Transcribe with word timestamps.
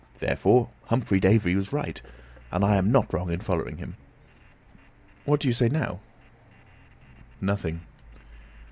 Therefore 0.17 0.69
Humphry 0.85 1.19
Davy 1.19 1.53
was 1.53 1.71
right, 1.71 2.01
and 2.51 2.65
I 2.65 2.77
am 2.77 2.91
not 2.91 3.13
wrong 3.13 3.29
in 3.31 3.39
following 3.39 3.77
him. 3.77 3.97
What 5.25 5.39
do 5.41 5.47
you 5.47 5.53
say 5.53 5.69
now?" 5.69 5.99
"Nothing." 7.39 7.81